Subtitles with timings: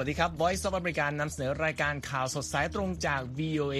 [0.00, 3.78] สวัสดีครับ Voice of America นำเสนอรายการข่าวสดสายตรงจาก VOA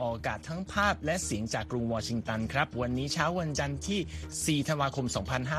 [0.00, 5.06] ออกอากาศทั้งภาพและเสียงจากกรุงวอชิงตันครับ วันนี้เช้าวันจันทร์ที่ 4 ธันวาคม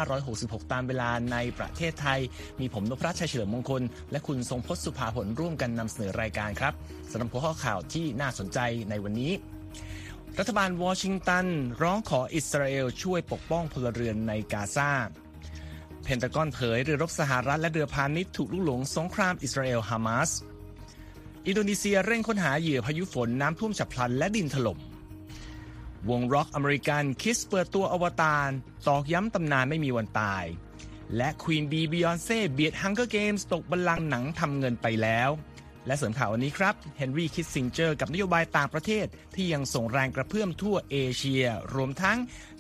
[0.10, 2.20] 2566 ตามเวลาในประเทศไทย
[2.60, 3.82] มีผมนพรัชชัยเฉลิมมงคล
[4.12, 6.74] และคุณทรงพจน์สุภาผลร่วมกันนำเสนอรายการครับ
[7.12, 9.32] สำหรับหัวข้อข่าวที่น่าสนใจในวันนี้
[10.40, 11.46] รัฐบาลวอชิงตัน
[11.82, 14.92] ร้องขออิสราเอลช่วยปกป้องพลเรือนในกาซา
[16.04, 20.30] เพนตากอนเผยเรือรบสหรัฐและเรือพาณิชย์ถูกลูกหลงสงครามอิสราเอลฮามาส
[21.48, 24.80] อินโดนีเซียเร่งค้นหาเหยื่อพายุฝนน้ำท่วมฉับพลันและดินถล่ม
[26.10, 28.50] วงร็อกอเมริกันคิสเปิดตัวอวตาร
[28.88, 30.46] ตอกย้ำตำนานไม่มีวันตาย
[31.16, 35.30] และ Queen Bey บิยอนเซ่เบียด Hunger Games ตกบัลลังก์หนังทำเงินไปแล้ว
[35.88, 42.18] และเสริมข่าววันนี้ครับเฮนรี่คิสซิงเจอร์กับนโยบายต่างประเทศ ที่ยังส่งแรงกระเพื่อมทั่วเอเชีย รวมทั้ง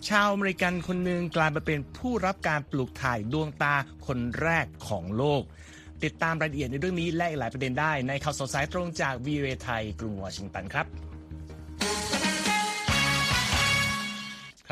[0.09, 3.75] ชาวอเมริกันคนหนึ่งกลายมาเป็นผู้รับการปลูกถ่ายดวงตา
[4.07, 5.43] คนแรกของโลก
[6.03, 11.12] ติดตามรายละเอียดในเรื่องนี้และอีกหลายประเด็นได้ในข่าวสดสายตรงจากวีเอไทยกรุงวอชิงตันครับ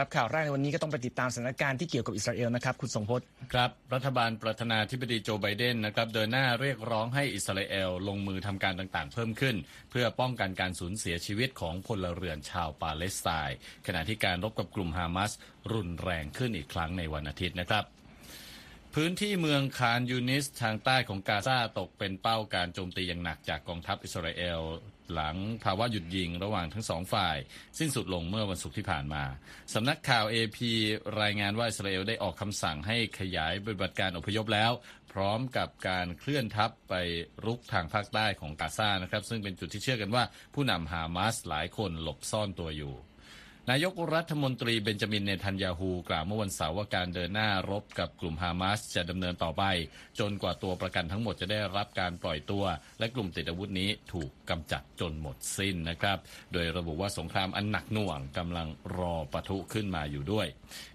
[0.01, 9.55] ครับข่าวแรกในวันนี้ก็ต้องไปติดตามสถานการณ์ที่เกี่ยวกับอิสราเอลนะครับคุณทรงพจน์ครับรัฐบาลประธานาธิบดีโจไบเดนนะครับเดินหน้าเรียกร้องให้อิสราเอลลงมือทำการต่างๆ เพิ่มขึ้น
[9.91, 15.31] เพื่อป้องกันการสูญเสียชีวิตของพลเรือนชาวปาเลสไตน์ขณะที่การรบกับกลุ่มฮามาส
[15.73, 17.85] รุนแรงขึ้นอีกครั้งในวันอาทิตย์นะครับ
[18.97, 24.59] พื้นที่เมืองคานยูนิสทางใต้ของกาซาตกเป็นเป้าการโจมตีอย่างหนักจากกองทัพอิสราเอล
[25.13, 27.37] หลังภาวะหยุดยิงระหว่างทั้งสองฝ่าย
[27.79, 29.23] สิ้นสุดลงเมื่อวันศุกร์ที่ผ่านมา
[29.73, 30.59] สำนักข่าว AP
[31.21, 34.71] รายงานว่าอิสราเอลได้ออกคำสั่งให้ขยายปฏิบัติการอพยพแล้ว
[35.13, 36.93] พร้อมกับการเคลื่อนทัพไป
[37.45, 42.93] รุกทางภาคใต้ของกาซานะครับ ซึ่งเป็นจุดที่เชื่อกันว่าผู้นำฮามาสหลายคนหลบซ่อนตัวอยู่
[43.69, 49.63] นายกรัฐมนตรีเบนจามินเนทันยาฮูกล่าวเมื่อวันเสาร์ว่าการเดินหน้ารบกับกลุ่มฮามาสจะดำเนินต่อไป
[50.19, 52.63] จนกว่าตัวประกันทั้งหมดจะได้รับการปล่อยตัว
[52.99, 56.17] และกลุ่มติดอาวุธนี้ถูกกำจัดจนหมดสิ้นนะครับ
[56.53, 58.67] โดยระบุว่าสงครามอันหนักหน่วงกำลัง
[58.97, 60.47] รอปะทุขึ้นมาอยู่ด้วย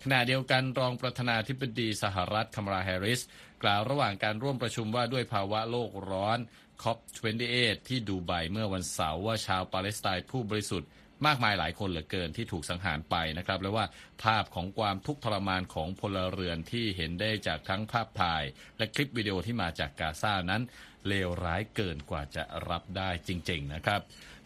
[0.04, 3.20] ขณะเดียวกันรองประธานาธิบดีสหรัฐคามราแฮริส
[3.62, 6.38] กล่าวระหว่างการร่วมประชุมว่าด้วยภาวะโลกร้อน
[6.82, 10.90] COP28 ที่ดูไบเมื่อวันเสาร์ว่าชาวปาเลสไตน์ผู้บริสุทธิ์
[11.26, 13.84] มากมายหลายคนเหลือเกินที่ถูกสังหารไปนะครับ และว่า
[14.24, 18.44] ภาพของความทุกข์ทรมานของพลเรือนที่เห็นได้จากทั้งภาพถ่าย
[18.78, 20.62] และคลิปวิดีโอที่มาจากกาซานั้น
[21.08, 24.00] เลวร้ายเกินกว่าจะรับได้จริง ๆ นะครับ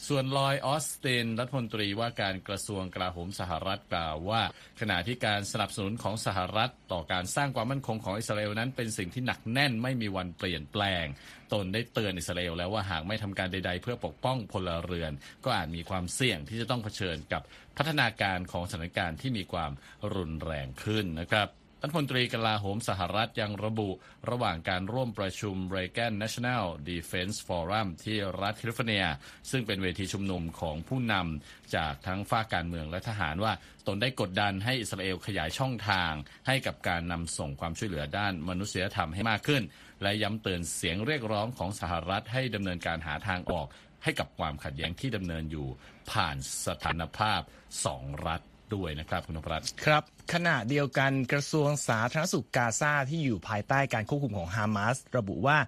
[0.09, 4.43] ส่วนลอยออสตินรัฐมนตรีว่าการกระทรวงกลาโหมสหรัฐกล่าวว่า
[4.81, 11.05] ขณะที่การสนับสนุนของสหรัฐ ต่อการสร้างความมั่นคงของอิสราเอลนั้นเป็นสิ่งที่หนักแน่นไม่มีวันเปลี่ยนแปลง
[11.53, 15.13] ตนได้เตือนอิสราเอลแล้วว่าหากไม่ทำการใด ๆ เพื่อปกป้องพลเรือน
[15.45, 17.43] ก็อาจมีความเสี่ยงที่จะต้องเผชิญกับ
[17.83, 19.73] พัฒนาการของสถานการณ์ที่มีความ
[20.15, 21.49] รุนแรงขึ้นนะครับ
[21.83, 23.91] รัฐมนตรีกลาโหมสหรัฐยังระบุ
[24.31, 29.05] ระหว่างการร่วมประชุม Reagan National Defense Forum ที่รัฐแคลิฟอร์เนีย
[29.51, 33.53] ซึ่งเป็นเวทีชุมนุมของผู้นำจากทั้งฝ้ากการเมืองและทหารว่า
[33.87, 36.13] ตนได้กดดันให้อิสราเอลขยายช่องทาง
[36.47, 39.63] ให้กับการนำส่งความช่วยเหลือด้านมนุษยธรรมให้มากขึ้น
[40.03, 43.67] และย้ำเตือนเสียงเรียกร้องของสหรัฐให้ดำเนินการหาทางออก
[44.05, 45.67] ให้กับความขัดแย้งที่ดำเนินอยู่
[46.11, 47.41] ผ่านสถานภาพ
[47.85, 48.41] สองรัฐ
[48.75, 50.03] ด้วยนะครับคุณนพรัตน์ครับ
[50.33, 55.59] ขณะเดียวกันกระทรวงสาธารณสุขกาซาที่อยู่ภายใต้การควบคุมของฮามาสระบุว่า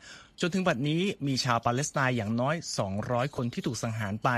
[0.40, 2.56] จนถึงบัดนี้มีชาวปาเลสไตน์อย่างน้อย
[2.96, 4.30] 200 คนที่ถูกสังหารไป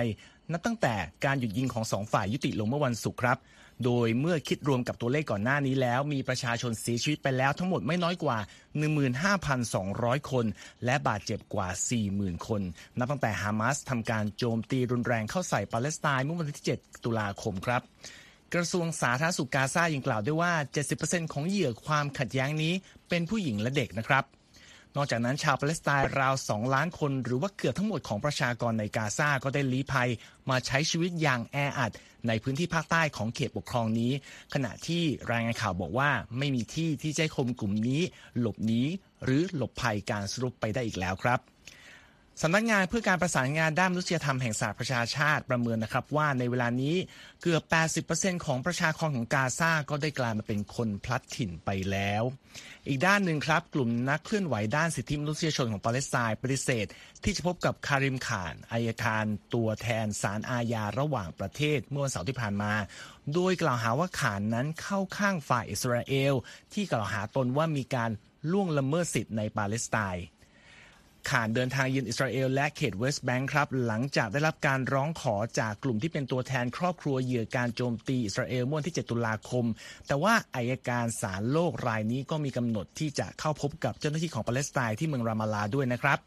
[0.53, 0.95] นับตั้งแต่
[1.25, 3.39] การหยุดยิงของสองฝ่ายยุติลงเมื่อวันศุกร์ครับ
[3.85, 8.39] โดยเมื่อคิดรวมกับตัวเลขก่อนหน้านี้แล้ว มีประชาชนเสียชีวิตไปแล้วทั้งหมดไม่น้อยกว่า
[9.55, 10.47] 15,200 คน
[10.85, 11.69] และบาดเจ็บกว่า
[12.09, 12.63] 40,000 คน
[12.99, 17.83] นับตั้งแต่ฮามาสทำการโจมตีรุนแรงเข้าใส่ปาเลสไตน์เมื่อวันที่ 7 ตุลาคมครับ
[18.55, 20.53] กระทรวงสาธารณสุขกาซายังกล่าวด้วยว่า
[20.93, 22.73] 70%ของเหยื่อความขัดแย้งนี้
[23.09, 24.25] เป็นผู้หญิงและเด็กนะครับ
[24.97, 30.09] นอกจากนั้นชาวปาเลสไตน์ราว 2 ล้านคน หรือว่าเกือบทั้งหมดของประชากรในกาซาก็ได้ลี้ภัย
[30.51, 31.93] มาใช้ชีวิตอย่างแออัด
[32.29, 34.13] ในพื้นที่ภาคใต้ของเขตปกครองนี้
[34.55, 38.01] ขณะที่รายงานข่าวบอกว่า ไม่มีที่ที่จะคมกลุ่มนี้
[38.39, 38.83] หลบหนี
[39.25, 41.41] หรือหลบภัยการสรุปไปได้อีกแล้วครับ
[42.43, 46.97] สำนักงานเพื่อการประสานงานด้านมนุษยธรรมแห่งสหประชาชาติประเมินนะครับว่าในเวลานี้
[47.43, 47.63] เกือบ
[48.07, 52.23] 80%ของประชากรของกาซาก็ได้กลายมาเป็นคนพลัดถิ่นไปแล้ว
[52.89, 56.87] อีกด้านหนึ่งครับ กลุ่มนักเคลื่อนไหวด้านสิทธิมนุษยชนของปาเลสไตน์ปฏิเสธ
[57.25, 62.73] ที่จะพบกับคาริมขานอายการตัวแทนศาลอาญาระหว่างประเทศเมื่อวันเสาร์ที่ผ่านมา
[63.35, 66.35] โดยกล่าวหาว่าขานนั้นเข้าข้างฝ่ายอิสราเอล
[66.73, 68.11] ที่กล่าวหาตนว่ามีการ
[68.53, 70.25] ล่วงละเมิดสิทธิ์ในปาเลสไตน์
[71.31, 79.65] ขานเดินทางเยือนอิสราเอลและเขตเวสต์แบงค์ครับ หลังจากได้รับการร้องขอจากกลุ่มที่เป็นตัวแทนครอบครัวเหยื่อการโจมตีอิสราเอลเมื่อวันที่ 7 ตุลาคม
[80.07, 86.19] แต่ว่าอัยการศาลโลกรายนี้ก็มีกำหนดที่จะเข้าพบกับเจ้าหน้าที่ของปาเลสไตน์ที่เมืองรามาลาด้วยนะครับ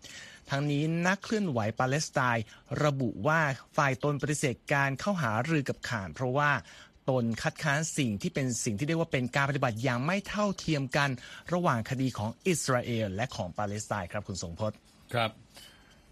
[0.49, 2.43] ทั้งนี้นักเคลื่อนไหวปาเลสไตน์
[2.83, 3.39] ระบุว่า
[3.77, 6.51] ฝ่ายตนปฏิเสธการเข้าหารือกับข่านเพราะว่า
[7.09, 11.09] ตนคัดค้านสิ่งที่เป็นสิ่งที่เรียกว่าเป็นการปฏิบัติอย่างไม่เท่าเทียมกัน
[11.53, 14.77] ระหว่างคดีของอิสราเอลและของปาเลสไตน์ครับคุณสงพจน์
[15.13, 15.31] ครับ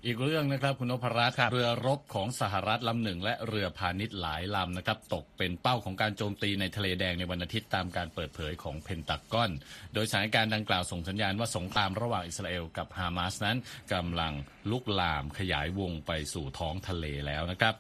[0.06, 9.52] อีกเรื่องนะครับคุณนพรัตน์เรือรบของสหรัฐลำหนึ่ง และเรือพาณิชย์หลายลำนะครับ ตกเป็นเป้าของการโจมตีในทะเลแดงในวันอาทิตย์ตามการเปิดเผยของเพนตากอน
[9.94, 13.58] โดยสถานการณ์ดังกล่าวส่งสัญญาณว่าสงครามระหว่างอิสราเอลกับฮามาสนั้น
[13.94, 14.34] กำลัง
[14.72, 17.74] ลุกลามขยายวงไปสู่ท้องทะเลแล้วนะครับ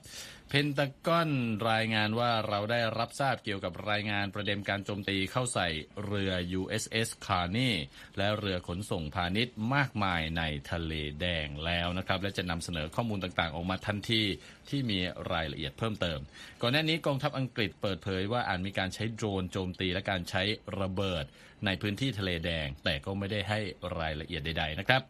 [0.49, 1.29] เพนตากอน
[1.71, 5.67] รายงานว่าเราได้รับทราบเกี่ยวกับรายงานประเด็นการโจมตีเข้าใส่
[6.05, 7.73] เรือ USS Carney
[8.17, 14.23] และเรือขนส่งพาณิชย์มากมายในทะเลแดงแล้วนะครับ และจะนำเสนอข้อมูลต่างๆ ออกมาทันที
[14.69, 14.99] ที่มี
[15.33, 16.19] รายละเอียดเพิ่มเติม
[16.61, 20.43] ก่อนหน้านี้กองทัพอังกฤษเปิดเผยว่าอาจมีการใช้โดรนโจมตีและการใช้
[20.79, 21.25] ระเบิด
[21.65, 23.59] ในพื้นที่ทะเลแดง แต่ก็ไม่ได้ให้
[23.99, 25.01] รายละเอียดใด ๆ นะครับ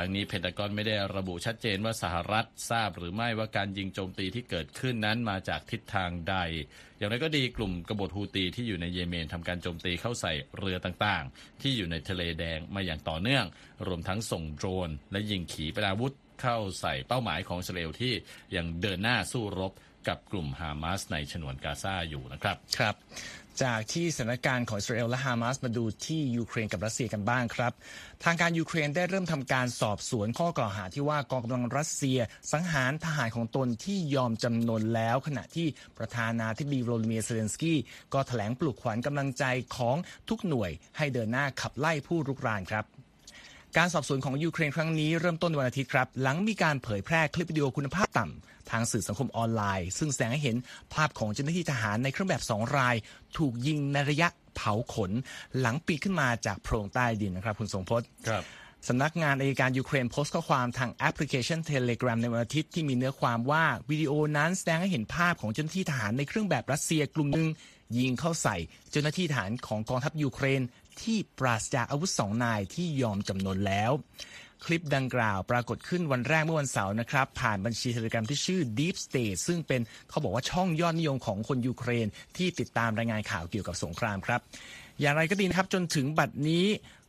[0.02, 6.36] างนี้เพนตากอนไม่ได้ระบุชัดเจนว่าสหรัฐทราบหรือไม่ว่าการยิงโจมตีที่เกิดขึ้นนั้นมาจากทิศทางใด
[6.96, 13.44] อย่างไรก็ดีกลุ่มกบฏฮูตีที่อยู่ในเยเมนทำการโจมตีเข้าใส่เรือต่างๆ ที่อยู่ในทะเลแดงมาอย่างต่อเนื่อง
[13.86, 16.12] รวมทั้งส่งโดรน และยิงขีปนาวุธ
[16.42, 18.14] เข้าใส่เป้าหมายของอิสราเอลที่
[18.56, 19.72] ยังเดินหน้าสู้รบ
[20.08, 22.94] กับกลุ่มฮามาสในฉนวนกาซาอยู่นะครับครับ
[23.62, 27.72] จากที่สถานการณ์ของอิสราเอลและฮามาสมาดูที่ยูเครนกับรัสเซียกันบ้างครับ
[28.24, 32.18] ทางการยูเครนได้เริ่มทำการสอบสวนข้อกล่าวหาที่ว่ากองกำลังรัสเซีย
[32.52, 35.66] สังหารทหารของตนที่ยอมจำนนแล้ว ขณะที่
[35.98, 37.78] ประธานาธิบดีโวลดิเมียเซเลนสกี้
[38.14, 39.44] ก็แถลงปลุกขวัญกำลังใจ
[39.76, 39.96] ของ
[40.28, 42.84] ทุกหน่วยให้เดินหน้าขับไล่ผู้รุกรานครับ
[43.76, 50.56] การสอบสวนของยูเครนครั้งนี้เริ่มต้นในวันอาทิตย์ครับ หลังมีการเผยแพร่คลิปวิดีโอคุณภาพต่ำ ทางสื่อสังคมออนไลน์ ซึ่งแสดงให้เห็น
[50.94, 52.96] ภาพของเจ้าหน้าที่ทหารในเครื่องแบบสองราย
[53.36, 55.10] ถูกยิงในระยะเผาขน
[55.60, 58.44] หลังปีนขึ้นมาจากโพรงใต้ดินนะครับ คุณทรงพจน์ครับ
[58.88, 67.48] สำนักงานอัยการยูเครนโพสต์ข้อความทางแอปพลิเคชัน Telegram ในวันอาทิตย์ที่มีเนื้อความว่าวิดีโอนั้นแสดงให้เห็นภาพของเจ้าหน้าที่ทหารในเครื่องแบบรัสเซียกลุ่มหนึ่ง
[67.98, 68.56] ยิงเข้าใส่
[68.90, 70.62] เจ้าหน้าที่ทหารของกองทัพยูเครน
[71.02, 73.92] ที่ปราศจากอาวุธสองนายที่ยอมจำนนแล้ว
[74.64, 82.06] คลิปดังกล่าว ปรากฏขึ้นวันแรกเมื่อวันเสาร์นะครับ ผ่านบัญชีเทเลกรามที่ชื่อ Deep State ซึ่งเป็นเขาบอกว่าช่องยอดนิยมของคนยูเครน
[82.36, 84.40] ที่ติดตามรายงานข่าวเกี่ยวกับสงครามครับ
[85.00, 86.64] อย่างไรก็ดีนะครับจนถึงบัดนี้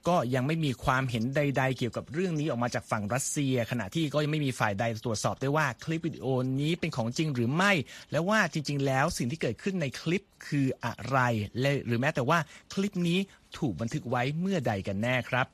[0.07, 6.25] ก็ยังไม่มีความเห็นใด ๆ เกี่ยวกับเรื่องนี้ออกมาจากฝั่งรัสเซีย ขณะที่ก็ยังไม่มีฝ่ายใดตรวจสอบได้ว่าคลิปวิดีโอ
[6.61, 7.71] นี้เป็นของจริงหรือไม่
[8.11, 11.17] และว่าจริง ๆ แล้วสิ่งที่เกิดขึ้นในคลิปคืออะไร
[11.59, 12.39] และหรือแม้แต่ว่า
[12.73, 13.19] คลิปนี้
[13.57, 15.45] ถูกบันทึกไว้เมื่อใดกันแน่ครับ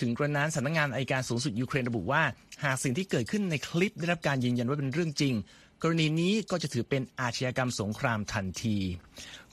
[0.00, 2.22] ถึงกระนั้นสำนักงานอัยการสูงสุดยูเครนระบุว่า
[2.64, 5.34] หากสิ่งที่เกิดขึ้นในคลิปได้รับการยืนยันว่าเป็นเรื่องจริง
[5.82, 8.76] กรณีนี้ก็จะถือเป็นอาชญากรรมสงครามทันที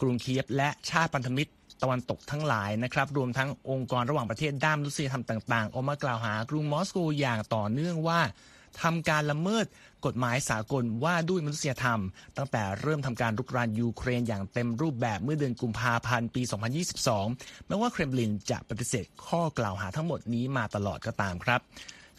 [0.01, 1.51] กรุงเคียฟและชาติพันธมิตร
[1.81, 8.19] ตะวันตกทั้งหลายนะครับ รวมทั้งองค์กรระหว่างประเทศด้านมนุษยธรรมต่างๆ ออกมากล่าวหากรุงมอสโกอย่างต่อเนื่องว่า
[8.81, 9.65] ทำการละเมิด
[10.05, 12.01] กฎหมายสากลว่าด้วยมนุษยธรรม
[12.37, 16.41] ตั้งแต่เริ่มทำการรุกรานยูเครนอย่างเต็มรูปแบบเมื่อเดือนกุมภาพันธ์ปี
[17.05, 21.61] 2022 แม้ว่าเครมลินจะปฏิเสธข้อกล่าวหาทั้งหมดนี้มาตลอดก็ตามครับ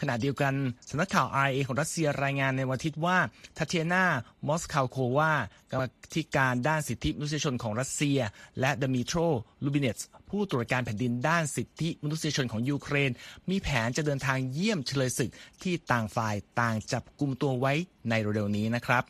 [0.00, 0.54] ขณะเดียวกัน
[0.90, 3.18] สำนักข่าว RIA ของรัสเซียรายงานในวันอาทิตย์ว่า
[3.58, 4.04] ทัเทียนา
[4.46, 5.32] มอสคาโควา
[5.70, 8.18] กรรมธิการด้านสิทธิมนุษยชนของรัสเซีย
[8.60, 9.18] และดมิโตร
[9.64, 13.10] ลูบิเนตส์ผู้ตรวจการแผ่นดินด้านสิทธิมนุษยชนของยูเครน
[13.50, 15.30] มีแผนจะเดินทางเยี่ยมเชลยศึก
[15.62, 17.72] ที่ต่างฝ่ายต่างจับกลุ่มตัวไว้
[18.08, 19.04] ในเร็วๆนี้นะครับ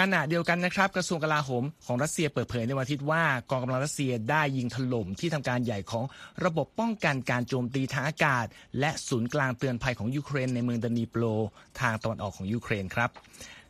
[0.00, 6.04] ขณะเดียวกันนะครับกระทรวงกลาโหมของรัสเซียเปิดเผยในวันอาทิตย์ว่ากองกำลังรัสเซียได้ยิงถล่มที่ทำการใหญ่ของ
[6.44, 8.46] ระบบป้องกันการโจมตีทางอากาศ
[8.80, 11.22] และศูนย์กลางเตือนภัยของยูเครนในเมืองดนีโปร
[11.80, 13.10] ทางตะวันออกของยูเครนครับ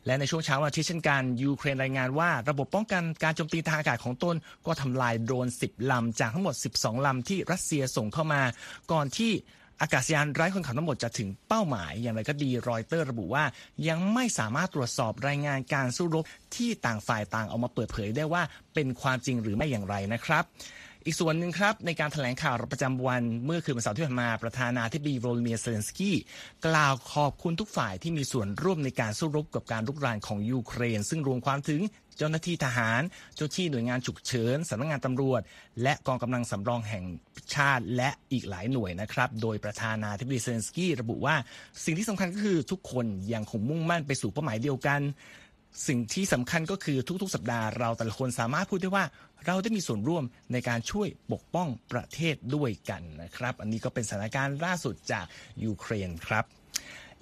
[0.05, 8.41] และในช่วงเช้าวันอาทิตย์เช่นกันยูเครนรายงานว่า ระบบป้องกันการโจมตีทางอากาศของตนก็ทำลายโดรน 10 ลำ จากทั้งหมด 12 ลำที่รัสเซียส่งเข้ามา
[8.91, 9.31] ก่อนที่
[9.81, 13.43] อากาศยานไร้คนขับทั้งหมดจะถึงเป้าหมายอย่างไรก็ดีรอยเตอร์ระบุว่า
[13.87, 16.23] ยังไม่สามารถตรวจสอบรายงานการสู้รบ
[16.55, 18.43] ที่ต่างฝ่ายต่างเอามาเปิดเผยได้ว่า
[18.73, 20.43] เป็นความจริงหรือไม่อย่างไรนะครับ
[21.07, 26.15] อีกส่วนหนึ่งครับในการแถลงข่าวประจำวันเมื่อคืนวันเสาร์ที่ผ่านมาประธานาธิบดีโวโลดิเมียร์ เซเลนสกี้
[26.67, 31.81] กล่าวขอบคุณทุกฝ่ายที่มีส่วนร่วมในการสู้รบกับการรุกรานของยูเครน ซึ่งรวมความถึง
[32.17, 33.01] เจ้าหน้าที่ทหาร
[33.35, 35.41] เจ้าหน้าที่หน่วยงานฉุกเฉินสำนักงานตำรวจ
[35.81, 37.05] และกองกำลังสำรองแห่ง
[37.55, 41.35] ชาติและอีกหลายหน่วยนะครับ โดยประธานาธิบดีเซเลนสกี้ระบุว่า
[41.85, 45.01] สิ่งที่สำคัญก็คือทุกคนยังคงมุ่งมั่นไปสู่เป้าหมายเดียวกัน
[45.87, 49.05] สิ่งที่สำคัญก็คือทุกๆ สัปดาห์เราแต่ละคนสามารถพูดได้ว่า
[49.45, 55.25] เราได้มีส่วนร่วมในการช่วยปกป้องประเทศด้วยกันนะครับ อันนี้ก็เป็นสถานการณ์ล่าสุดจาก
[55.63, 56.45] ยูเครนครับ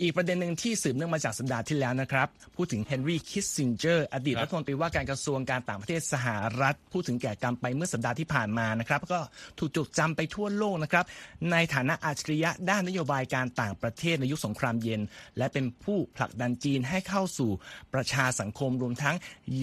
[0.01, 6.27] อีกประเด็นหนึ่งที่สืบเนื่องมาจากสัปดาห์ที่แล้วนะครับ พูดถึงเฮนรี่คิสซินเจอร์อดีตครับรัฐมนตรีว่าการกระทรวงการต่างประเทศสห
[6.61, 9.19] รัฐ พูดถึงแก่กรรมไปเมื่อสัปดาห์ที่ผ่านมานะครับ ก็
[9.59, 11.05] ถูกจดจำไปทั่วโลกนะครับ
[11.51, 15.01] ในฐานะอัจฉริยะด้านนโยบายการต่างประเทศในยุคสงครามเย็น
[15.37, 17.51] และเป็นผู้ผลักดันจีนให้เข้าสู่
[17.93, 19.15] ประชาสังคมรวมทั้ง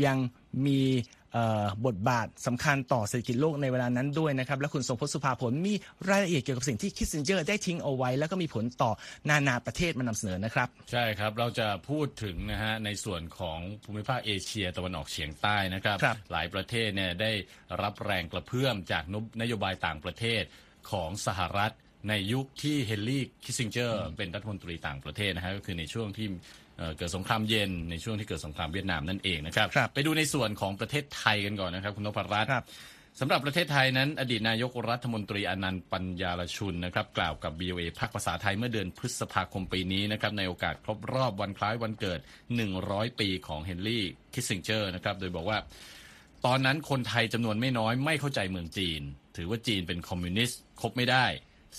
[0.04, 0.18] ยัง
[0.66, 1.21] มีเอ่อ
[1.86, 5.74] บทบาทสำคัญต่อเศรษฐกิจโลกในเวลานั้นด้วยนะครับ และคุณทรงพจน์สุภาผลมี
[6.08, 8.92] รายละเอียดเกี่ยวกับสิ่งที่คิสซินเจอร์ได้ทิ้งเอาไว้ แล้วก็มีผลต่อ
[9.28, 17.32] นานาประเทศมานำเสนอนะครับ ใช่ครับ เราจะพูดถึงนะฮะในส่วนของภูมิภาคเอเชียตะวันออกเฉียงใต้นะครับครับหลายประเทศเนี่ยได้
[17.82, 20.42] รับแรงกระเพื่อมจากนโยบายต่างประเทศ
[20.90, 21.72] ของสหรัฐ
[22.08, 26.28] ในยุคที่เฮนรี่คิสซิงเจอร์เป็นรัฐมนตรีต่างประเทศนะฮะก็คือในช่วงที่
[26.82, 32.64] เอ่อเกิดสงครามเย็นในช่วงที่เกิดสงครามเวียดนามนั่นเองนะครับครับไปดูในส่วนของประเทศไทยกันก่อนนะครับ คุณนพรัตน์ครับ
[33.20, 42.20] สำหรับประเทศไทยนั้น อดีตนายกรัฐมนตรีอานันท์ปันยารชุนนะครับกล่าวกับ VOA ภาคภาษาไทยเมื่อเดือนพฤษภาคมปีนี้นะครับในโอกาสครบรอบวันคล้ายวันเกิด
[42.68, 45.58] 100 ปีของเฮนรี่คิสซิงเจอร์นะครับโดยบอกว่า
[46.46, 49.02] ตอนนั้นคนไทยจำนวนไม่น้อยไม่เข้าใจเมืองจีน
[49.36, 51.26] ถือว่าจีนเป็นคอมมิวนิสต์คบไม่ได้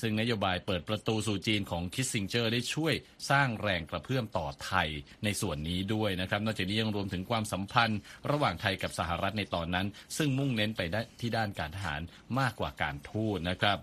[0.01, 2.93] ซึ่งนโยบายเปิดประตูสู่จีนของคิสซิงเจอร์ได้ช่วย
[3.29, 4.89] สร้างแรงกระเพื่อมต่อไทย
[5.23, 7.99] ในส่วนนี้ด้วยนะครับ นอกจากนี้ยังรวมถึงความสัมพันธ์
[8.31, 12.01] ระหว่างไทยกับสหรัฐในตอนนั้น ซึ่งมุ่งเน้นไปได้ที่ด้านการทหาร
[12.39, 13.77] มากกว่าการทูตนะครับ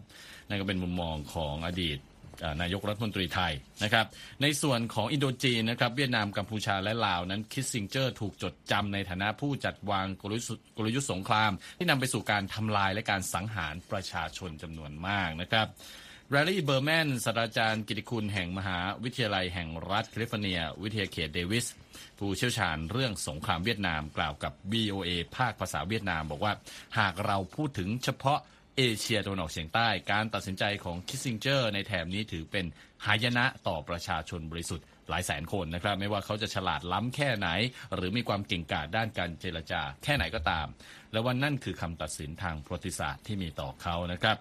[0.49, 1.99] นั่นก็เป็นมุมมองของอดีต
[2.63, 3.53] นายกรัฐมนตรีไทย
[3.85, 4.07] นะครับ
[4.43, 15.69] ในส่วนของอินโดจีนนะครับเวียดนามกัมพูชาและลาวนั้นคิสซิงเจอร์ถูกจดจำในฐานะผู้จัดวางกลยุทธ์กลยุทธ์สงคราม ที่นำไปสู่การทำลายและการสังหารประชาชนจำนวนมากนะครับ
[16.31, 21.67] แลร์รี่เบอร์แมนศาสตราจารย์กิตติคุณแห่งมหาวิทยาลัยแห่งรัฐแคลิฟอร์เนีย วิทยาเขตเดวิส
[22.19, 26.53] ผู้เชี่ยวชาญเรื่องสงครามเวียดนามกล่าวกับ VOA ภาคภาษาเวียดนาม บอกว่า
[26.99, 28.39] หากเราพูดถึงเฉพาะ
[28.77, 32.65] เอเชียตะวันออกเฉียงใต้ การตัดสินใจของคิสซิงเจอร์ในแถบนี้ถือเป็น
[33.07, 37.49] หายนะต่อประชาชนบริสุทธิ์หลายแสนคนนะครับ ไม่ว่าเขาจะฉลาดล้ำแค่ไหน
[37.95, 40.67] หรือมีความเก่งกาจด้านการเจรจาแค่ไหนก็ตาม
[41.13, 44.37] และว่านั่นคือคำตัดสินทางประวัติศาสตร์ที่มีต่อเขานะครับ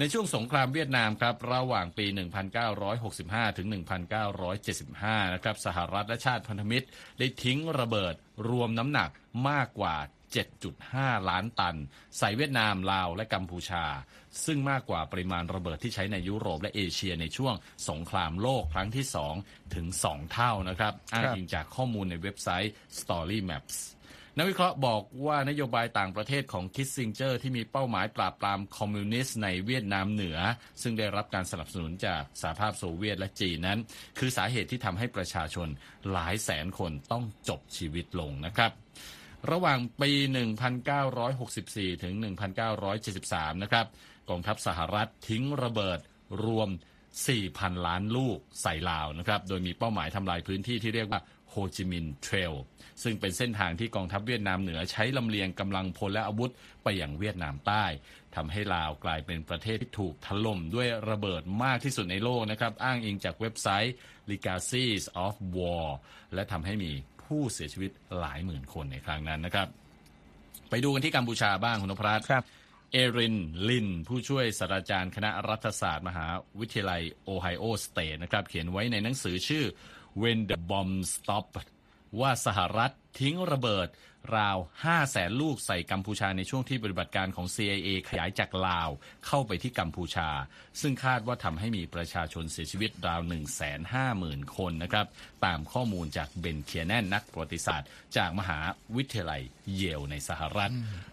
[0.00, 2.06] ในช่วงสงครามเวียดนามครับระหว่างปี
[3.02, 3.68] 1965 ถึง
[4.50, 6.86] 1975 นะครับสหรัฐและชาติพันธมิตร
[7.18, 8.14] ได้ทิ้งระเบิด
[8.48, 9.10] รวมน้ำหนัก
[9.48, 9.96] มากกว่า
[10.62, 11.76] 7.5 ล้านตัน
[12.18, 13.84] ใส่เวียดนามลาวและกัมพูชา
[14.44, 17.54] ซึ่งมากกว่าปริมาณระเบิดที่ใช้ในยุโรปและเอเชียในช่วง
[17.88, 19.06] สงครามโลกครั้งที่
[19.40, 23.76] 2 ถึง 2 เท่านะครับ อ้างอิงจากข้อมูลในเว็บไซต์ Story Maps
[24.36, 30.38] นักวิเคราะห์บอกว่านโยบายต่างประเทศของคิสซิงเจอร์ที่มีเป้าหมายปราบปรามคอมมิวนิสต์ในเวียดนามเหนือ
[30.82, 33.78] ซึ่งได้รับการสนับสนุนจากสหภาพโซเวียตและจีนนั้น
[34.18, 35.68] คือสาเหตุที่ทำให้ประชาชน
[36.12, 38.70] หลายแสนคนต้องจบชีวิตลงนะครับ
[39.50, 40.10] ระหว่างปี
[41.46, 42.14] 1964 ถึง
[42.88, 43.86] 1973 นะครับ
[44.30, 45.98] กองทัพสหรัฐทิ้งระเบิด
[46.44, 46.68] รวม
[47.28, 52.52] 4,000 ล้านลูกใส่ลาวนะครับ โดยมีเป้าหมายทำลายพื้นที่ที่เรียกว่าโฮจิมินห์ Trail
[53.02, 56.50] ซึ่งเป็นเส้นทางที่กองทัพเวียดนามเหนือใช้ลำเลียงกำลังพลและอาวุธ
[56.82, 57.84] ไปยังเวียดนามใต้
[58.36, 63.94] ทำให้ลาวกลายเป็นประเทศที่ถูกถล่มด้วยระเบิดมากที่สุดในโลกนะครับ อ้างอิงจากเว็บไซต์
[64.30, 65.86] Legacies of War
[66.34, 66.92] และทำให้มี
[67.28, 69.68] ผู้เสียชีวิตหลายหมื่นคนในครั้งนั้นนะครับ
[70.70, 72.44] ไปดูกันที่กัมพูชาบ้างคุณนพรัตน์ครับ
[72.92, 73.36] เอริน
[73.68, 76.26] ลิน ผู้ช่วยศาสตราจารย์คณะรัฐศาสตร์มหา
[76.58, 79.64] วิทยาลัยโอไฮโอสเตทนะครับ เขียนไว้ในหนังสือชื่อ
[80.20, 81.68] When the Bombs Stopped
[82.20, 83.88] ว่าสหรัฐทิ้งระเบิด
[84.36, 88.90] ราว 5 แสนลูกใส่กัมพูชาในช่วงที่ปฏิบัติการของ CIA ขยายจากลาว
[89.26, 90.28] เข้าไปที่กัมพูชา
[90.80, 93.20] ซึ่งคาดว่าทำให้มีประชาชนเสียชีวิตราว
[93.88, 95.06] 150,000 คนนะครับ
[95.44, 98.58] ตามข้อมูลจากเบนเคียแนนนักประวัติศาสตร์ จากมหา
[98.96, 99.42] วิทยาลัย
[99.76, 100.72] เยลในสหรัฐ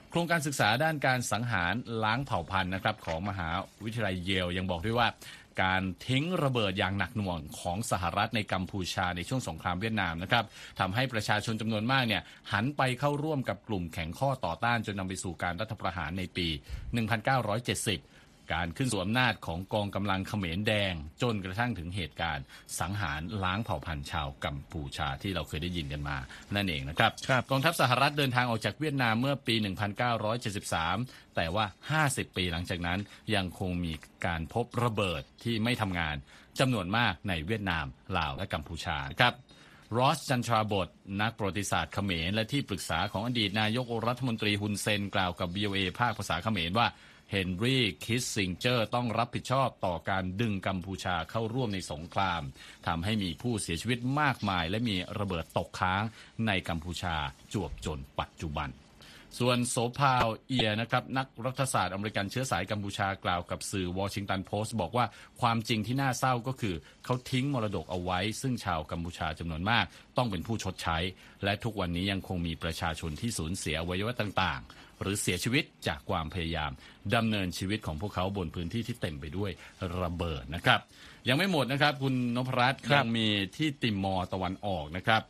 [0.09, 3.49] โครงการศึกษาด้านการสังหารล้างเผ่าพันธุ์นะครับของมหา
[3.83, 5.07] วิทยาลัยเยลยังบอกด้วยว่า
[5.61, 10.43] การทิ้งระเบิดอย่างหนักหน่วงของสหรัฐในกัมพูชาในช่วงสงครามเวียดนามนะครับ
[10.79, 12.21] ทำให้ประชาชนจำนวนมากเนี่ย
[12.53, 16.47] หันไปเข้าร่วมกับกลุ่มแข็งข้อต่อต้านจนนำไปสู่การรัฐประหารในปี
[17.13, 22.45] 1970 การขึ้นสู่อำนาจของกองกำลังเขมรแดง จนกระทั่งถึงเหตุการณ์
[22.79, 26.17] สังหารล้างเผ่าพันธุ์ชาวกัมพูชาที่เราเคยได้ยินกันมา
[26.55, 29.55] นั่นเองนะครับครับกองทัพสหรัฐเดินทางออกจากเวียดนามเมื่อปี
[30.45, 31.65] 1973 แต่ว่า
[32.03, 32.99] 50 ปีหลังจากนั้น
[33.35, 33.93] ยังคงมี
[34.25, 36.15] การพบระเบิดที่ไม่ทำงาน
[36.59, 37.85] จำนวนมากในเวียดนาม
[38.17, 39.35] ลาวและกัมพูชาครับ
[39.97, 40.87] รอสจันทราบท
[41.21, 46.87] นักประวัติศาสตร์เขมร และที่ปรึกษาของอดีตนายกรัฐมนตรีฮุนเซนกล่าวกับ VOA ภาคภาษาเขมรว่า
[47.31, 52.41] เฮนรี่คิสซิงเจอร์ต้องรับผิดชอบต่อการดึงกัมพูชาเข้าร่วมในสงคราม
[52.87, 56.03] ทำให้มีผู้เสียชีวิตมากมาย และมีระเบิดตกค้าง
[56.47, 57.15] ในกัมพูชา
[57.53, 58.69] จวบจนปัจจุบัน
[59.39, 65.05] ส่วนโสภาวเอียนะครับนักรัฐศาสตร์อเมริกันเชื้อสายกัมพูชากล่าวกับสื่อวอชิงตันโพสต์บอกว่า
[65.41, 66.75] ความจริงที่น่าเศร้าก็คือ
[67.05, 69.85] เขาทิ้งมรดกเอาไว้ ซึ่งชาวกัมพูชาจำนวนมาก
[70.17, 70.97] ต้องเป็นผู้ชดใช้
[71.43, 76.71] และทุกวันนี้ยังคงมีประชาชนที่สูญเสียอวัยวะต่างๆ หรือเสียชีวิตจากความพยายาม
[77.15, 79.51] ดำเนินชีวิตของพวกเขาบนพื้นที่ที่เต็มไปด้วย
[80.01, 80.79] ระเบิดนะครับ
[81.27, 83.27] ยังไม่หมดนะครับ คุณนพรัตน์ครับยังมี
[83.57, 85.21] ที่ติมอร์ตะวันออกนะครับ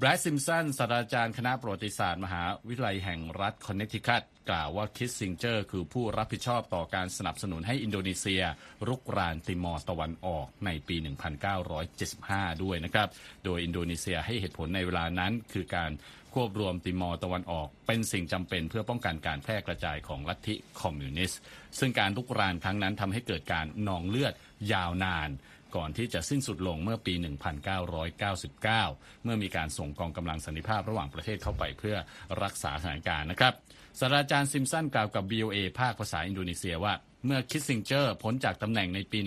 [0.00, 8.42] แบรดซิมสันศาสตราจารย์คณะประวัติศาสตร์ มหาวิทยาลัยแห่งรัฐคอนเนตทิคัตกล่าวว่าคิสซิงเจอร์คือผู้รับผิดชอบต่อการสนับสนุนให้อินโดนีเซีย
[8.88, 10.96] รุกรานติมอร์ตะวันออกในปี
[12.00, 13.08] 1975 ด้วยนะครับ
[13.44, 15.90] โดยอินโดนีเซียให้เหตุผลในเวลานั้นคือการ
[16.34, 21.40] ควบรวมติมอร์ตะวันออก เป็นสิ่งจำเป็นเพื่อป้องกันการแพร่กระจายของลัทธิคอมมิวนิสต์
[21.78, 24.34] ซึ่งการรุกรานครั้งนั้นทำให้เกิดการนองเลือด
[24.72, 25.30] ยาวนาน
[25.76, 28.62] ก่อนที่จะสิ้นสุดลงเมื่อปี 1999
[29.24, 31.96] เมื่อมีการส่งกองกำลังสันติภาพระหว่างประเทศเข้าไปเพื่อ
[32.42, 33.52] รักษาสถานการณ์นะครับ
[33.98, 36.94] ศาสตราจารย์ซิมสันกล่าวกับ VOA ภาคภาษาอินโดนีเซียว่า
[37.26, 39.18] เมื่อคิสซิงเจอร์พ้นจากตำแหน่งในปี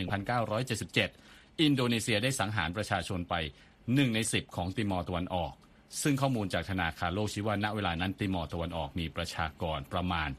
[0.75, 3.35] 1977 อินโดนีเซียได้สังหารประชาชนไป
[3.75, 5.53] 1 ใน 10 ของติมอร์ตะวันออก
[6.01, 10.29] ซึ่งข้อมูลจากธนาคารโลกชี้ว่าณเวลานั้นติมอร์ตะวันออกมีประชากรประมาณ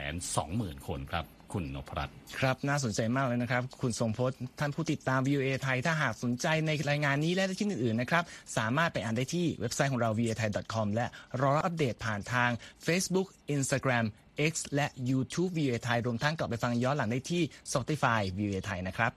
[0.00, 8.24] 620,000 คนครับ คุณนพรัตน์ครับน่าสนใจมากเลยนะครับ คุณทรงพจน์ท่านผู้ติดตาม VOA ไทยถ้าหากสนใจในรายงานนี้และที่อื่นๆนะครับ
[8.56, 11.06] สามารถไปอ่านได้ที่เว็บไซต์ของเรา voa thai com และ
[11.40, 12.50] รออัปเดตผ่านทาง
[12.86, 14.04] Facebook Instagram
[14.52, 17.42] X และ YouTube VOA ไทยรวมทั้งกลับไปฟังย้อนหลังได้ที่
[17.72, 19.12] Spotify VOA ไทยนะครับ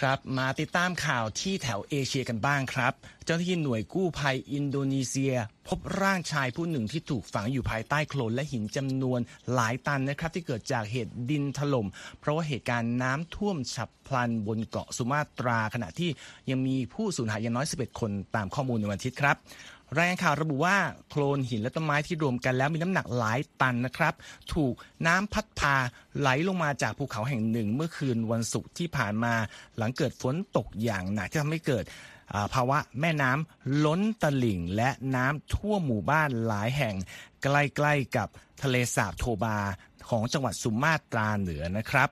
[0.00, 2.92] ครับมาติดตามข่าวที่แถวเอเชียกันบ้างครับ
[3.24, 5.34] เจ้าหน้าที่หน่วยกู้ภัยอินโดนีเซีย
[5.68, 9.20] พบร่างชายผู้หนึ่งที่ถูกฝังอยู่ภายใต้โคลนและหินจำนวน
[9.54, 11.86] หลายตันนะครับ ที่เกิดจากเหตุดินถล่ม
[12.20, 16.10] เพราะว่าเหตุการณ์น้ำท่วมฉับพลันบนเกาะสุมาตรา ขณะที่
[16.50, 19.36] ยังมีผู้สูญหายอย่างน้อย 11 คนตามข้อมูลในวันอาทิตย์ครับ
[19.96, 20.76] รายงานข่าวระบุว่า
[21.08, 24.14] โคลนหินและต้นไม้ที่รวมกันแล้วมีน้ำหนักหลายตันนะครับ
[24.54, 24.74] ถูก
[25.06, 25.74] น้ำพัดพา
[26.18, 29.34] ไหลลงมาจากภูเขาแห่งหนึ่ง เมื่อคืนวันศุกร์ที่ผ่านมา
[29.76, 31.84] หลังเกิดฝนตกอย่างหนักที่ทำให้เกิด
[32.54, 36.96] ภาวะแม่น้ำล้นตลิ่งและน้ำท่วมหมู่บ้านหลายแห่ง
[37.42, 38.28] ใกล้ๆกับ
[38.62, 39.58] ทะเลสาบโทบา
[40.08, 42.08] ของจังหวัดสุมาตราเหนือนะครับ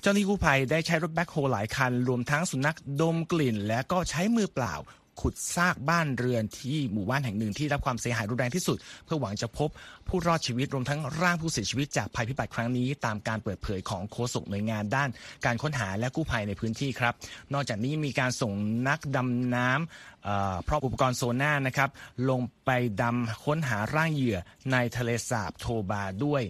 [0.00, 4.74] เจ้าหน้าที่กู้ภัยได้ใช้รถแบ็คโฮหลายคัน รวมทั้งสุนัขดมกลิ่น และก็ใช้มือเปล่า
[5.20, 9.68] ขุดซากบ้านเรือนที่หมู่บ้านแห่งหนึ่งที่รับความเสียหายรุนแรงที่สุด เพื่อหวังจะพบ
[10.08, 15.08] ผู้รอดชีวิตรวมทั้งร่างผู้เสียชีวิตจากภัยพิบัติครั้งนี้ ตามการเปิดเผยของโฆษกหน่วยงานด้าน
[15.44, 17.14] การค้นหาและกู้ภัยในพื้นที่ครับ
[17.54, 18.52] นอกจากนี้มีการส่ง
[18.88, 21.90] นักดำน้ำพร้อมอุปกรณ์โซน่านะครับ
[22.30, 22.70] ลงไป
[23.02, 24.38] ดำค้นหาร่างเหยื่อ
[24.72, 26.42] ในทะเลสาบโทบาด้วย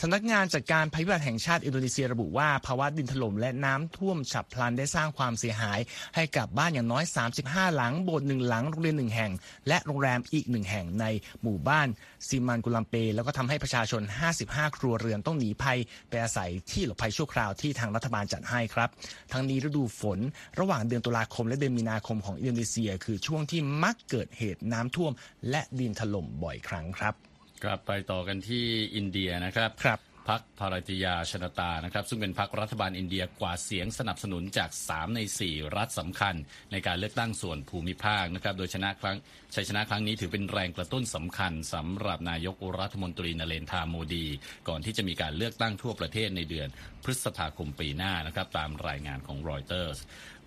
[0.00, 5.78] สำนักงานจัดการภัยพิบัติแห่งชาติอินโดนีเซียระบุว่าภาวะดินถล่มและน้ำท่วมฉับพลันได้สร้างความเสียหาย
[6.14, 7.04] ให้กับบ้านอย่างน้อย
[7.40, 9.32] 35 หลัง โบสถ์หนึ่งหลัง โรงเรียนหนึ่งแห่ง
[9.68, 11.06] และโรงแรมอีกหนึ่งแห่งใน
[11.42, 11.88] หมู่บ้าน
[12.28, 14.02] ซิมันกุลัมเป แล้วก็ทำให้ประชาชน
[14.40, 18.88] 55 ครัวเรือนต้องหนีภัย ไปอาศัยที่หลบภัยชั่วคราวที่ทางรัฐบาลจัดให้ครับ
[19.32, 20.18] ทั้งนี้ฤดูฝน
[20.60, 25.12] ระหว่างเดือนตุลาคมและเดือนมีนาคมของอินโดนีเซีย คือช่วงที่มักเกิดเหตุน้ำท่วม
[25.50, 27.29] และดินถล่มบ่อยครั้งครับ
[27.64, 28.64] กลับไปต่อกันที่
[28.96, 29.98] อินเดียนะครับครับ
[30.30, 36.34] พักภารติยาชนตานะครับซึ่งเป็นพักรัฐบาลอินเดียกว่าเสียงสนับสนุนจาก 3 ใน 4 รัฐสำคัญ
[36.72, 39.16] ในการเลือกตั้งส่วนภูมิภาคนะครับโดยชนะครั้ง
[39.54, 44.26] ชัยชนะครั้งนี้ถือเป็นแรงกระตุ้นสำคัญสำหรับนายกรัฐมนตรีนเรนทาโมดี
[44.68, 46.68] ก่อนที่จะมีการเลือกตั้งทั่วประเทศในเดือน
[47.04, 49.98] พฤษภาคมปีหน้านะครับตามรายงานของรอยเตอร์ส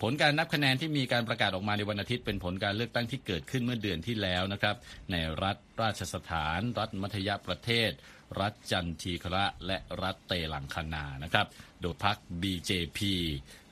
[0.02, 4.76] ผลการนับคะแนนที่มีการประกาศออกมาในวันอาทิตย์เป็นผลการเลือกตั้งที่เกิดขึ้นเมื่อเดือนที่แล้วนะครับ
[5.12, 7.92] ในรัฐราชสถาน รัฐมัธยประเทศ
[8.40, 11.48] รัฐจันทีคระและรัฐเตลังคานานะครับ
[11.82, 13.00] โดยพรรค BJP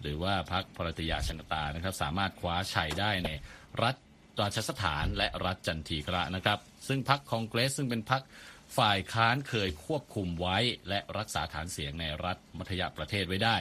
[0.01, 3.29] หรือว่าพรรคภรตยาชนตานะครับ สามารถคว้าชัยได้ใน
[3.83, 3.95] รัฐ
[4.41, 8.21] ราชสถานและรัฐจันทีคระนะครับ ซึ่งพรรคคองเกรสซึ่งเป็นพรรค
[8.77, 10.57] ฝ่ายค้านเคยควบคุมไว้
[10.89, 13.55] และรักษาฐานเสียงในรัฐมัธยประเทศไว้ได้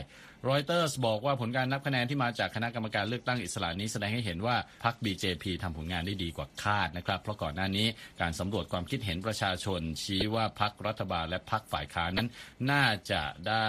[0.49, 7.87] รอยเตอร์สบอกว่าผลการนับคะแนนที่มาจากคณะกรรมการเลือกตั้งอิสระนี้แสดงให้เห็นว่าพรรค BJP ทำผลงานได้ดีกว่าคาดนะครับ เพราะก่อนหน้านี้
[8.21, 12.29] การสำรวจความคิดเห็นประชาชน ชี้ว่าพรรครัฐบาลและพรรคฝ่ายค้านนั้น
[12.71, 13.67] น่าจะได้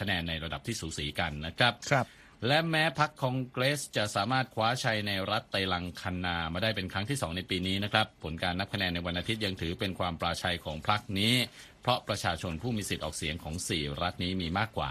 [0.00, 2.06] คะแนนในระดับที่สูสีกันนะครับครับ
[2.46, 11.34] และแม้พรรคคองเกรสจะสามารถคว้าชัยในรัฐไตลังคานามาได้เป็นครั้งที่ 2 ในปีนี้นะครับ ผลการนับคะแนนในวันอาทิตย์ยังถือเป็นความปราชัยของพรรคนี้
[11.82, 14.90] เพราะประชาชนผู้มีสิทธิ์ออกเสียงของ 4 รัฐนี้มีมากกว่า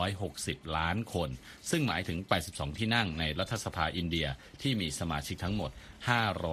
[0.00, 1.30] 160 ล้านคน
[1.70, 4.26] ซึ่งหมายถึง 82 ที่นั่งในรัฐสภาอินเดีย
[4.62, 5.70] ที่มีสมาชิกทั้งหมด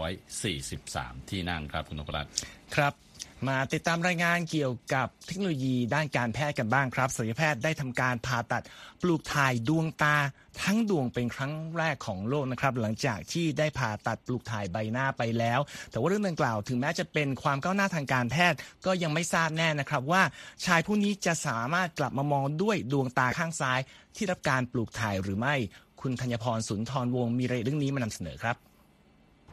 [0.03, 2.31] 543 ที่นั่งครับคุณนพรัตน์
[2.75, 3.10] ครับ
[3.47, 8.63] มาติดตามรายงานเกี่ยวกับเทคโนโลยีด้านการแพทย์กันบ้างครับศัลยแพทย์ได้ทำการผ่าตัด
[9.01, 10.15] ปลูกถ่ายดวงตา
[10.63, 15.59] ทั้งดวงเป็นครั้งแรกของโลกนะครับหลังจากที่ได้ผ่าตัดปลูกถ่ายใบหน้าไปแล้ว
[15.91, 20.23] แต่ว่าเรื่องดังกล่าวถึงแม้จะเป็นความก้าวหน้าทางการแพทย์ก็ยังไม่ทราบแน่นะครับว่า
[20.65, 23.79] ชายผู้นี้จะสามารถกลับมามองด้วยดวงตาข้างซ้าย
[24.15, 25.55] ที่รับการปลูกถ่ายหรือไม่
[26.01, 28.70] คุณธัญพรสุนทรวงศ์มีรายเอียดเรื่องนี้มานำเสนอครับ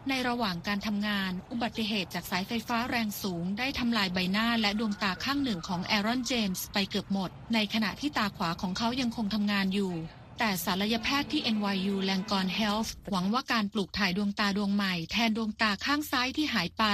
[0.08, 9.92] ในระหว่างการทำงาน อุบัติเหตุจากสายไฟฟ้าแรงสูง ได้ทำลายใบหน้าและดวงตาข้างหนึ่งของแอรอนเจมส์ไปเกือบหมด ในขณะที่ตาขวาของเขายังคงทำงานอยู่
[10.38, 16.84] แต่ศัลยแพทย์ที่ NYU Langone Health หวังว่าการปลูกถ่ายดวงตาดวงใหม่แทนดวงตาข้างซ้ายที่หายไป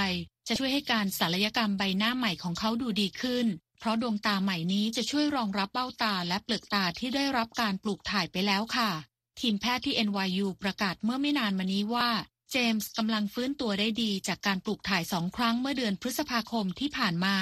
[0.47, 3.45] จะช่วยให้การศัลยกรรมใบหน้าใหม่ของเขาดูดีขึ้น
[3.79, 8.91] เพราะดวงตาใหม่นี้จะช่วยรองรับเบ้าตาและเปลือกตาที่ได้รับการปลูกถ่ายไปแล้วค่ะ
[9.39, 12.09] ทีมแพทย์ที่ NYU ประกาศเมื่อไม่นานมานี้ว่า
[12.55, 17.37] จมส์กำลังฟื้นตัวได้ดีจากการปลูกถ่ายสองครั้งเมื่อเดือนพฤษภาคมที่ผ่านมา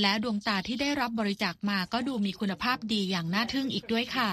[0.00, 4.30] และดวงตาที่ได้รับบริจาคมาก็ดูมีคุณภาพดีอย่างน่าทึ่งอีกด้วยค่ะ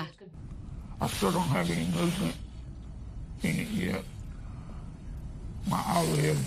[1.04, 2.38] I still don't have any movement
[3.48, 4.04] in it yet.
[5.72, 6.38] My eyelid,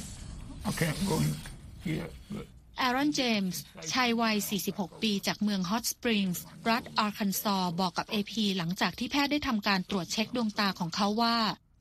[0.68, 1.34] I can't go in
[1.96, 2.46] yet, but
[2.78, 3.60] แอรอนเจมส์
[3.92, 4.36] ชายวัย
[4.70, 11.36] 46 ปี จากเมืองฮอตสปริงส์ รัฐอาร์คันซอ บอกกับ AP หลังจากที่แพทย์ได้ทำการตรวจเช็คดวงตาของเขาว่า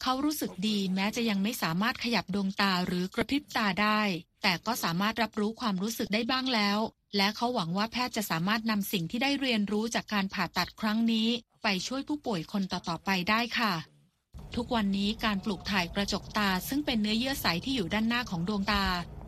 [0.06, 4.02] เขารู้สึกดีแม้จะยังไม่สามารถขยับดวงตาหรือกระพริบตาได้
[4.44, 6.80] แต่ก็สามารถรับรู้ความรู้สึกได้บ้างแล้ว
[7.18, 11.28] และเขาหวังว่าแพทย์จะสามารถนำสิ่งที่ได้เรียนรู้จากการผ่าตัดครั้งนี้
[11.64, 13.74] ไปช่วยผู้ป่วยคนต่อๆไปได้ค่ะ
[14.56, 18.84] ทุกวันนี้การปลูกถ่ายกระจกตาซึ่งเป็นเนื้อเยื่อใสที่อยู่ด้านหน้าของดวงตา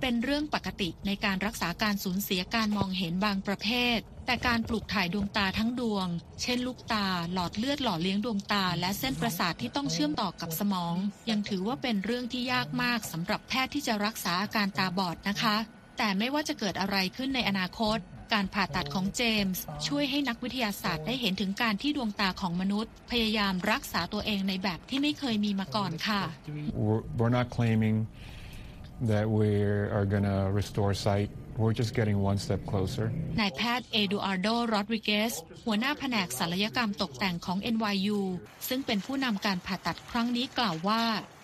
[0.07, 6.07] เป็นเรื่องปกติในการรักษาการสูญเสียการมองเห็นบางประเภท แต่การปลูกถ่ายดวงตาทั้งดวง
[6.41, 10.95] เช่นลูกตา หลอดเลือดหล่อเลี้ยงดวงตา และเส้นประสาทที่ต้องเชื่อมต่อกับสมอง
[11.29, 15.55] ยังถือว่าเป็นเรื่องที่ยากมากสำหรับแพทย์ที่จะรักษาอาการตาบอดนะคะ
[15.97, 17.97] แต่ไม่ว่าจะเกิดอะไรขึ้นในอนาคต
[18.33, 26.21] การผ่าตัดของเจมส์ช่วยให้นักวิทยาศาสตร์ได้เห็นถึงการที่ดวงตาของมนุษย์ พยายามรักษาตัวเองในแบบที่ไม่เคยมีมาก่อนค่ะ
[27.17, 27.97] We're, not claiming
[29.01, 29.63] that we
[29.97, 31.29] are going to restore sight.
[31.57, 33.05] We're just getting one step closer.
[33.39, 35.33] นายแพทย์เอดูอาร์โดโรดริเกส
[35.65, 38.19] หัวหน้าแผนกศัลยกรรมตกแต่งของ NYU
[38.67, 41.03] ซึ่งเป็นผู้นำการผ่าตัดครั้งนี้กล่าวว่า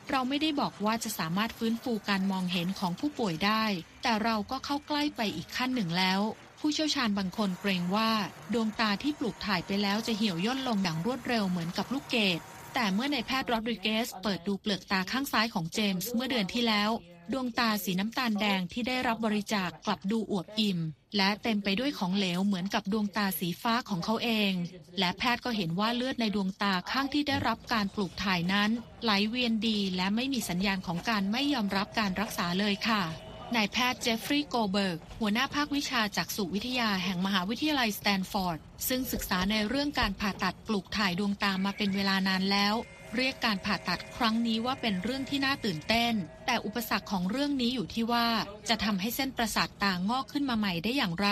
[0.09, 3.63] เราไม่ได้บอกว่าจะสามารถฟื้นฟูการมองเห็นของผู้ป่วยได้
[4.03, 6.21] แต่เราก็เข้าใกล้ไปอีกขั้นหนึ่งแล้ว
[6.59, 8.11] ผู้เชี่ยวชาญบางคนเกรงว่า
[8.53, 12.39] ดวงตาที่ปลูกถ่ายไปแล้วจะเหี่ยวย่นลงอย่างรวดเร็วเหมือนกับลูกเกด
[12.73, 16.91] แต่เมื่อนายแพทย์โรดริเกสเปิดดูเปลือกตาข้างซ้ายของเจมส์เมื่อเดือนที่แล้ว
[17.34, 20.79] ดวงตาสีน้ำตาลแดงที่ได้รับบริจาคกลับดูอวบอิ่ม
[21.17, 24.53] และเต็มไปด้วยของเหลวเหมือนกับดวงตาสีฟ้าของเขาเอง
[24.99, 28.69] และแพทย์ก็เห็นว่าเลือดในดวงตาข้างที่ได้รับการปลูกถ่ายนั้น
[29.03, 42.73] ไหลเวียนดีและไม่มีสัญญาณของการไม่ยอมรับการรักษาเลยค่ะ นายแพทย์เจฟฟรีย์โกลด์เบิร์ก หัวหน้าภาควิชาจักษุวิทยาแห่งมหาวิทยาลัยสแตนฟอร์ด ซึ่งศึกษาในเรื่องการผ่าตัดปลูกถ่ายดวงตามาเป็นเวลานานแล้ว
[43.15, 46.13] เรียกการผ่าตัดครั้งนี้ว่าเป็นเรื่องที่น่าตื่นเต้น
[46.45, 48.27] แต่อุปสรรคของเรื่องนี้อยู่ที่ว่า
[48.69, 51.29] จะทำให้เส้นประสาทตางอกขึ้นมาใหม่ได้อย่างไร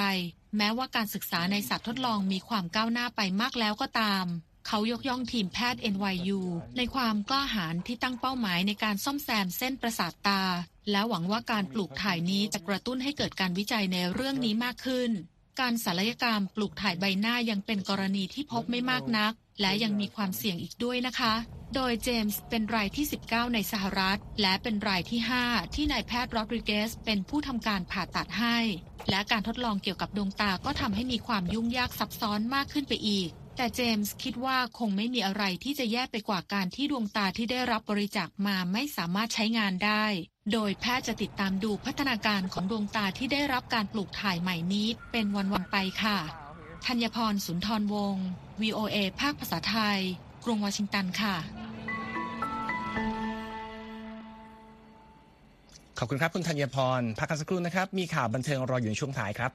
[0.57, 4.25] แม้ว่าการศึกษาในสัตว์ทดลองมีความก้าวหน้าไปมากแล้วก็ตาม
[4.67, 6.41] เขายกย่องทีมแพทย์ NYU
[6.77, 10.41] ในความกล้าหาญที่ตั้งเป้าหมายในการซ่อมแซมเส้นประสาทตา
[10.91, 15.11] และหวังว่าการปลูกถ่ายนี้จะกระตุ้นให้เกิดการวิจัยในเรื่องนี้มากขึ้น
[15.59, 21.33] การศัลยกรรมปลูกถ่ายใบหน้ายังเป็นกรณีที่พบไม่มากนัก และยังมีความเสี่ยงอีกด้วยนะคะ
[21.75, 28.57] โดยเจมส์เป็นรายที่ 19 ในสหรัฐ และเป็นรายที่ 5 ที่นายแพทย์โรดริเกสเป็นผู้ทำการผ่าตัดให้
[29.09, 40.05] และการทดลองเกี่ยวกับดวงตาก็ทำให้มีความยุ่งยากซับซ้อนมากขึ้นไปอีกแต่เจมส์คิดว่าคงไม่มีอะไรที่จะแย่ไปกว่าการที่ดวงตาที่ได้รับบริจาคมาไม่สามารถใช้งานได้
[40.53, 46.17] โดยแพทย์จะติดตามดูพัฒนาการของดวงตาที่ได้รับการปลูกถ่ายใหม่นี้เป็นวันๆไปค่ะ
[46.85, 48.25] ธัญพรสุนทรวงศ์
[48.61, 49.99] VOA ภาคภาษาไทย
[50.45, 51.35] กรุงวอชิงตันค่ะ
[55.97, 59.51] ขอบคุณครับคุณธัญพร พักกันสักครู่นะครับ มีข่าวบันเทิงรออยู่ในช่วงท้ายครับ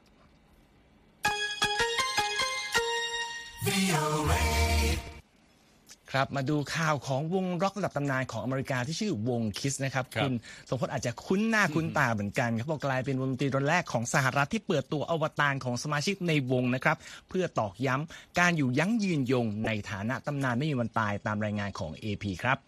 [6.14, 10.32] ครับมาดูข่าวของวงร็อกระดับตำนานของอเมริกาที่ชื่อวงคิสนะครับครับณ
[10.68, 16.96] สมพลอาจจะคุ้นหน้าคุ้นตาเหมือนกันครับบอกกลายเป็นวงดนตรีตัวแรกของสหรัฐที่เปิดตัวอวตารของสมาชิกในวงนะครับ
[17.28, 22.58] เพื่อตอกย้ำการอยู่ยั้งยืนยงในฐานะตำนานไม่มีวันตายตามรายงานของ AP ครับ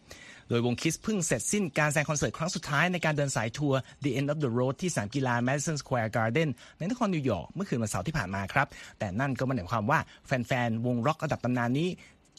[0.48, 8.66] โดยวงคิสเพิ่งเสร็จสิ้นการแสดงคอนเสิร์ตครั้งสุดท้ายในการเดินสายทัวร์ The End of the Road ที่สนามกีฬา Madison Square Garden ในนครนิวยอร์กเมื่อคืนวันเสาร์ที่ผ่านมาครับ
[8.98, 11.90] แต่นั่นก็ไม่ได้หมายความว่าแฟน ๆ วงร็อกระดับตำนานนี้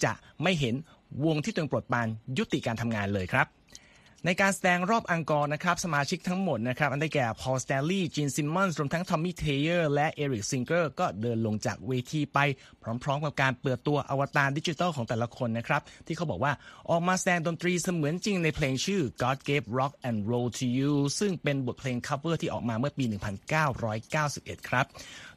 [0.06, 0.76] จะไม่เห็น
[1.26, 3.48] วงที่ตัวเองโปรดปรานยุติการทำงานเลยครับ
[4.26, 12.40] ในการแสดงรอบ encore นะครับสมาชิกทั้งหมดนะครับอันได้แก่พอลสแตนลีย์จีนซิมมอนส์รวมทั้งทอมมี่เทเยอร์และเอริกซิงเกอร์ก็เดินลงจากเวทีไป
[13.04, 16.54] พร้อมๆกับการเปิดตัวอวตารดิจิทัลของแต่ละคนนะครับ ที่เขาบอกว่า
[16.90, 23.06] ออกมาแสดงดนตรีเสมือนจริงในเพลงชื่อ God Gave Rock and Roll to You ซึ่งเป็นบทเพลง cover ที่ออกมาเมื่อปี
[23.68, 24.86] 1991 ครับ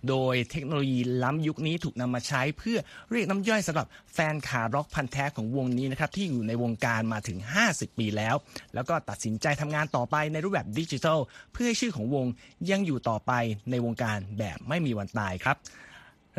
[0.09, 2.79] โดยเทคโนโลยีล้ำยุคนี้ถูกนำมาใช้เพื่อ
[3.11, 8.35] เรียกน้ำย่อยสำหรับแฟนขาร็อกพันธ์แท้ของวงนี้นะครับที่อยู่ในวงการมาถึง 50 ปีแล้ว
[8.75, 11.19] แล้วก็ตัดสินใจทำงานต่อไปในรูปแบบดิจิทัล
[11.53, 12.27] เพื่อให้ชื่อของวง
[12.71, 13.33] ยังอยู่ต่อไป
[13.71, 15.57] ในวงการแบบไม่มีวันตายครับ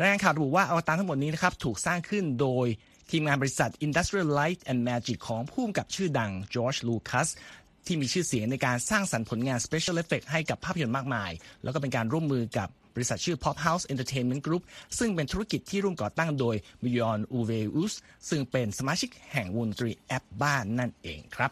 [0.00, 2.66] รายงานข่าวระบุว่าอวตารทั้งหมดนี้นะครับถูกสร้างขึ้นโดย
[3.10, 7.28] ทีมงานบริษัท Industrial Light and Magic ของผู้กำกับชื่อดังจอร์จลูคัส
[7.86, 11.30] ที่มีชื่อเสียงในการสร้างสรรค์ผลงาน Special Effect ให้กับภาพยนตร์มากมาย
[11.62, 14.62] แล้วก็เป็นการร่วมมือกับ บริษัทชื่อ Pop House Entertainment Group
[14.98, 17.92] ซึ่งเป็นธุรกิจที่ร่วมก่อตั้งโดย b j o n u v e u s
[18.28, 21.50] ซึ่งเป็นสมาชิกแห่งวงดนตรีแอบบ้านั่นเองครับ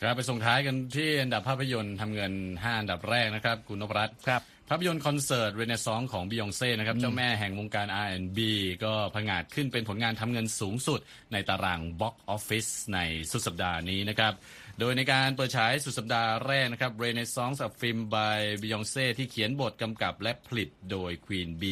[0.00, 8.38] ครับไปส่งท้ายกันที่อันดับภาพยนตร์ทำเงิน 5 อันดับแรกนะครับ คุณนพรัตน์ครับภาพยนตร์คอนเสิร์ตเรเนซองของบิยองเซ่นะครับ เจ้าแม่แห่งวงการ R&B
[8.84, 11.00] ก็ผงาดขึ้นเป็นผลงานทำเงินสูงสุด
[11.32, 12.98] ในตารางบ็อกออฟฟิศใน
[13.30, 14.32] สุดสัปดาห์นี้นะครับ
[14.80, 21.64] โดยในการเปิดฉายสุดสัปดาห์แรกนะครับ Renaissance A Film by Beyonce ที่เขียนบทกำกับและผลิตโดย Queen Bey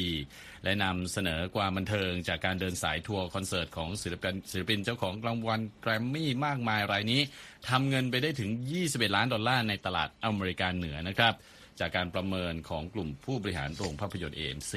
[0.64, 7.20] และนำเสนอความบันเทิงจากการเดินสายทัวร์คอนเสิร์ตของศิลปินศิลปินเจ้าของรางวัลแกรมมี่มากมายรายนี้
[7.68, 8.50] ทำเงินไปได้ถึง
[8.82, 11.34] 21 ล้านดอลลาร์ในตลาดอเมริกาเหนือนะครับ
[11.80, 14.74] จากการประเมินของกลุ่มผู้บริหารโรงภาพยนตร์ AMC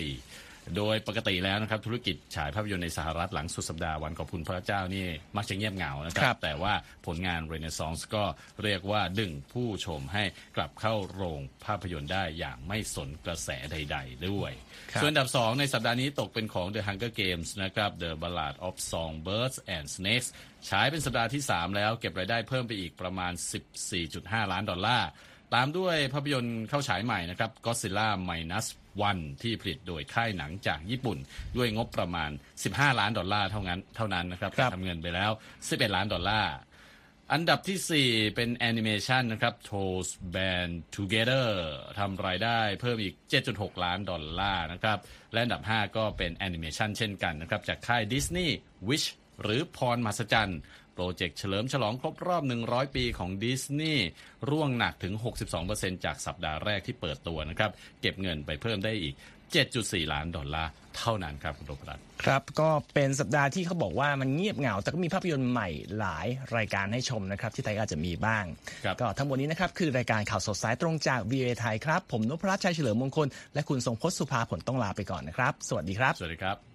[0.77, 5.05] โดยปกติแล้วนะครับธุรกิจฉายภาพยนตร์ในสหรัฐหลังสุดสัปดาห์วันขอบคุณพระเจ้านี่
[5.37, 6.73] มักจะเงียบเหงานะคครัรับบแต่ว่า
[7.05, 8.23] ผลงาน Renaissance ก็
[8.63, 10.23] เรียกว่าดึงผู้ชมให้
[10.55, 14.51] กลับเข้าโรงภาพยนตร์ได้อย่างไม่สนกระแสใด ๆ ด้วย
[14.91, 20.29] ครับส่วนอันดับ 2 ในสัปดาห์นี้ตกเป็นของ The Hunger Games นะครับ The Ballad of Songbirds and Snakes
[20.69, 23.33] ฉายเป็นสัปดาห์ที่ 3 แล้วเก็บรายได้เพิ่มไปอีกประมาณ
[23.91, 25.09] 14.5 ล้านดอลลาร์
[25.53, 28.67] ตามด้วยภาพยนตร์เข้าฉายใหม่นะครับ Godzilla Minus
[29.09, 31.17] One ที่ผลิตโดยค่ายหนังจากญี่ปุ่น
[31.57, 32.31] ด้วยงบประมาณ
[32.65, 35.31] 15 ล้านดอลลาร์เท่านั้นเท่านั้นนะครับครับทำเงินไปแล้ว
[35.63, 36.53] 11 ล้านดอลลาร์
[37.33, 41.49] อันดับทีสี่4 เป็นแอนิเมชันนะครับ Trolls Band Together
[41.99, 43.15] ทำรายได้เพิ่มอีก
[43.49, 44.99] 7.6 ล้านดอลลาร์นะครับ
[45.31, 48.49] และอันดับ 5 ก็เป็นแอนิเมชันเช่นกันนะครับ จากค่าย Disney
[48.89, 49.07] Wish
[49.43, 50.59] หรือพรมหัศจรรย์
[50.95, 54.07] โปรเจกต์เฉลิมฉลองครบรอบ 100 ปีของดิสนีย์
[54.49, 55.13] ร่วงหนักถึง
[55.59, 59.15] 62%จากสัปดาห์แรกที่เปิดตัวนะครับ เก็บเงินไปเพิ่มได้อีก
[59.63, 68.45] 7.4 ล้านดอลลาร์เท่านั้นครับคุณโรบรัตน์ครับ ก็เป็นสัปดาห์ที่เขาบอกว่ามันเงียบเหงา แต่ก็มีภาพยนตร์ใหม่หลายรายการให้ชมนะครับ ที่ไทยอาจจะมีบ้าง
[68.85, 76.74] ครับก็ทั้งหมดนี้นะครับ คือรายการข่าวสดสายตรงจาก VOA ไทยครับ ผมนพรัชชัยเฉลิมมงคล และคุณทรงพจน์สุภาผลต้องลาไปก่อนนะครับ สวัสดีครับ สวัสดีครับ